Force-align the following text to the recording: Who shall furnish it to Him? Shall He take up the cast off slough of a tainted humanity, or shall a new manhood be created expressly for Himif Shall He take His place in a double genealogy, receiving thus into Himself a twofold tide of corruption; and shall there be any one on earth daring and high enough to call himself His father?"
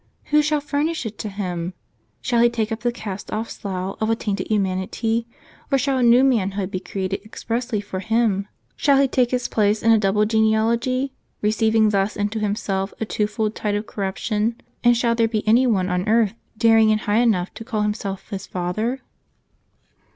Who 0.31 0.41
shall 0.41 0.61
furnish 0.61 1.05
it 1.05 1.19
to 1.19 1.29
Him? 1.29 1.75
Shall 2.21 2.41
He 2.41 2.49
take 2.49 2.71
up 2.71 2.79
the 2.79 2.91
cast 2.91 3.29
off 3.31 3.51
slough 3.51 3.97
of 4.01 4.09
a 4.09 4.15
tainted 4.15 4.47
humanity, 4.49 5.27
or 5.71 5.77
shall 5.77 5.99
a 5.99 6.01
new 6.01 6.23
manhood 6.23 6.71
be 6.71 6.79
created 6.79 7.23
expressly 7.23 7.79
for 7.81 8.01
Himif 8.01 8.47
Shall 8.75 8.97
He 8.99 9.07
take 9.07 9.29
His 9.29 9.47
place 9.47 9.83
in 9.83 9.91
a 9.91 9.99
double 9.99 10.25
genealogy, 10.25 11.13
receiving 11.43 11.89
thus 11.89 12.15
into 12.17 12.39
Himself 12.39 12.95
a 12.99 13.05
twofold 13.05 13.53
tide 13.53 13.75
of 13.75 13.85
corruption; 13.85 14.59
and 14.83 14.97
shall 14.97 15.13
there 15.13 15.27
be 15.27 15.47
any 15.47 15.67
one 15.67 15.87
on 15.87 16.09
earth 16.09 16.33
daring 16.57 16.89
and 16.91 17.01
high 17.01 17.17
enough 17.19 17.53
to 17.53 17.63
call 17.63 17.83
himself 17.83 18.27
His 18.29 18.47
father?" 18.47 19.01